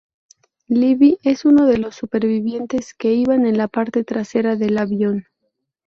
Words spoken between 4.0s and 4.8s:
trasera del